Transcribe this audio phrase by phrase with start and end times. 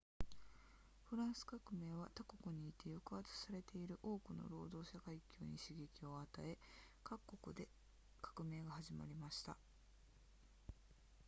[1.03, 6.57] フランス革命は他国にいて抑圧されている多くの労働者階級に刺激を与え
[7.03, 7.67] 各国で
[8.19, 9.55] 革命が始まりました